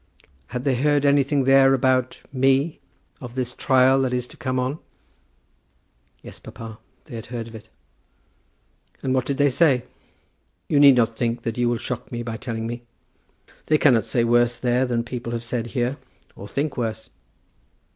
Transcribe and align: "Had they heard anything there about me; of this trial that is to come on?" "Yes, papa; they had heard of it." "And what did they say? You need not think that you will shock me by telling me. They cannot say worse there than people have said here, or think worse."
"Had 0.47 0.63
they 0.63 0.73
heard 0.77 1.05
anything 1.05 1.43
there 1.43 1.75
about 1.75 2.23
me; 2.33 2.79
of 3.21 3.35
this 3.35 3.53
trial 3.53 4.01
that 4.01 4.11
is 4.13 4.25
to 4.29 4.35
come 4.35 4.57
on?" 4.57 4.79
"Yes, 6.23 6.39
papa; 6.39 6.79
they 7.05 7.13
had 7.15 7.27
heard 7.27 7.47
of 7.47 7.53
it." 7.53 7.69
"And 9.03 9.13
what 9.13 9.27
did 9.27 9.37
they 9.37 9.51
say? 9.51 9.83
You 10.67 10.79
need 10.79 10.95
not 10.95 11.15
think 11.15 11.43
that 11.43 11.59
you 11.59 11.69
will 11.69 11.77
shock 11.77 12.11
me 12.11 12.23
by 12.23 12.37
telling 12.37 12.65
me. 12.65 12.81
They 13.67 13.77
cannot 13.77 14.07
say 14.07 14.23
worse 14.23 14.57
there 14.57 14.87
than 14.87 15.03
people 15.03 15.33
have 15.33 15.43
said 15.43 15.67
here, 15.67 15.97
or 16.35 16.47
think 16.47 16.77
worse." 16.77 17.11